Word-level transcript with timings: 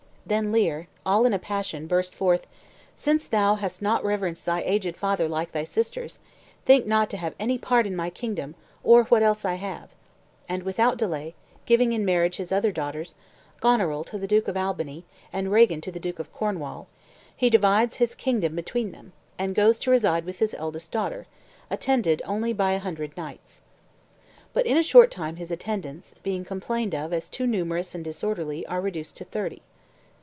Then 0.23 0.51
Leir, 0.53 0.87
all 1.05 1.25
in 1.25 1.33
a 1.33 1.39
passion, 1.39 1.87
burst 1.87 2.15
forth: 2.15 2.47
"Since 2.95 3.27
thou 3.27 3.55
hast 3.55 3.81
not 3.81 4.05
reverenced 4.05 4.45
thy 4.45 4.61
aged 4.61 4.95
father 4.95 5.27
like 5.27 5.51
thy 5.51 5.65
sisters, 5.65 6.19
think 6.63 6.85
not 6.85 7.09
to 7.09 7.17
have 7.17 7.35
any 7.37 7.57
part 7.57 7.85
in 7.85 7.95
my 7.97 8.09
kingdom 8.09 8.55
or 8.81 9.03
what 9.05 9.23
else 9.23 9.43
I 9.43 9.55
have;" 9.55 9.89
and 10.47 10.63
without 10.63 10.97
delay, 10.97 11.33
giving 11.65 11.91
in 11.91 12.05
marriage 12.05 12.37
his 12.37 12.51
other 12.51 12.71
daughters, 12.71 13.13
Goneril 13.59 14.05
to 14.05 14.17
the 14.17 14.27
Duke 14.27 14.47
of 14.47 14.55
Albany, 14.55 15.03
and 15.33 15.51
Regan 15.51 15.81
to 15.81 15.91
the 15.91 15.99
Duke 15.99 16.19
of 16.19 16.31
Cornwall, 16.31 16.87
he 17.35 17.49
divides 17.49 17.95
his 17.97 18.15
kingdom 18.15 18.55
between 18.55 18.91
them, 18.93 19.11
and 19.37 19.55
goes 19.55 19.79
to 19.79 19.91
reside 19.91 20.23
with 20.23 20.39
his 20.39 20.53
eldest 20.53 20.91
daughter, 20.91 21.25
attended 21.69 22.21
only 22.25 22.53
by 22.53 22.71
a 22.71 22.79
hundred 22.79 23.17
knights. 23.17 23.59
But 24.53 24.65
in 24.67 24.77
a 24.77 24.83
short 24.83 25.11
time 25.11 25.35
his 25.37 25.51
attendants, 25.51 26.15
being 26.23 26.45
complained 26.45 26.95
of 26.95 27.11
as 27.11 27.27
too 27.27 27.47
numerous 27.47 27.93
and 27.93 28.03
disorderly, 28.03 28.65
are 28.67 28.79
reduced 28.79 29.17
to 29.17 29.25
thirty. 29.25 29.61